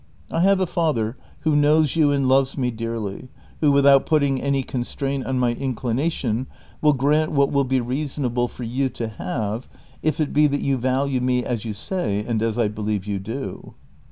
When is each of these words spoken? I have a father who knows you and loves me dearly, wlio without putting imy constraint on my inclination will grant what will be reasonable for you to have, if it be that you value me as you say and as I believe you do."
I 0.31 0.39
have 0.39 0.59
a 0.59 0.65
father 0.65 1.15
who 1.41 1.55
knows 1.55 1.95
you 1.95 2.11
and 2.11 2.27
loves 2.27 2.57
me 2.57 2.71
dearly, 2.71 3.29
wlio 3.61 3.71
without 3.71 4.07
putting 4.07 4.39
imy 4.39 4.63
constraint 4.65 5.27
on 5.27 5.37
my 5.37 5.53
inclination 5.53 6.47
will 6.81 6.93
grant 6.93 7.31
what 7.33 7.51
will 7.51 7.65
be 7.65 7.79
reasonable 7.79 8.47
for 8.47 8.63
you 8.63 8.89
to 8.89 9.07
have, 9.09 9.69
if 10.01 10.19
it 10.19 10.33
be 10.33 10.47
that 10.47 10.61
you 10.61 10.77
value 10.77 11.21
me 11.21 11.45
as 11.45 11.65
you 11.65 11.73
say 11.75 12.25
and 12.25 12.41
as 12.41 12.57
I 12.57 12.67
believe 12.67 13.05
you 13.05 13.19
do." 13.19 13.75